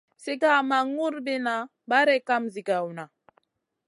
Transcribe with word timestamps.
Sigar 0.23 0.59
ma 0.69 0.79
ŋurbiya 0.95 1.55
barey 1.89 2.21
kam 2.27 2.43
zigèwna. 2.53 3.05